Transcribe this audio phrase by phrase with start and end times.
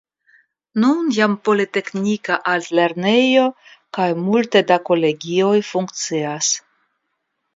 [0.83, 3.45] Nun jam politeknika altlernejo
[3.97, 6.51] kaj multe da kolegioj funkcias.